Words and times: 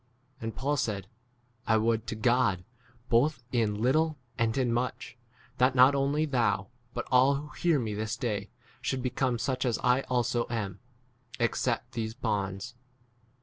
And 0.41 0.55
Paul 0.55 0.77
said, 0.77 1.05
I 1.67 1.77
would 1.77 2.07
to 2.07 2.15
God, 2.15 2.63
both 3.07 3.43
in 3.51 3.79
little 3.79 4.17
and 4.35 4.57
in 4.57 4.73
much, 4.73 5.15
that 5.59 5.75
not 5.75 5.93
only 5.93 6.25
thou, 6.25 6.69
but 6.95 7.05
all 7.11 7.35
who 7.35 7.49
hear 7.49 7.77
me 7.77 7.93
this 7.93 8.17
day, 8.17 8.49
should 8.81 9.03
become 9.03 9.37
such 9.37 9.63
as 9.63 9.77
I 9.83 10.01
also 10.09 10.45
30 10.45 10.59
am, 10.59 10.79
except 11.39 11.91
these 11.91 12.15
bonds. 12.15 12.73